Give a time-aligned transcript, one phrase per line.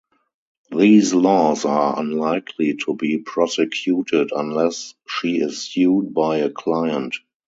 [0.75, 7.17] These laws are unlikely to be prosecuted unless she is sued by a client.